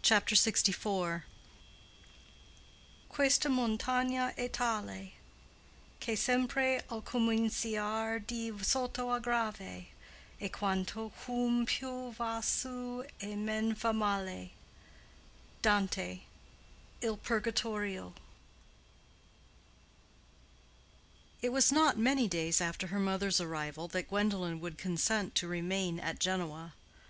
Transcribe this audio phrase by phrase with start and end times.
[0.00, 1.24] CHAPTER LXIV.
[3.10, 5.12] "Questa montagna è tale,
[6.00, 9.88] Che sempre al cominciar di sotto è grave.
[10.40, 14.52] E quanto uom più va su e men fa male."
[15.60, 16.20] —DANTE:
[17.02, 18.14] Il Purgatorio.
[21.42, 26.00] It was not many days after her mother's arrival that Gwendolen would consent to remain
[26.00, 26.72] at Genoa.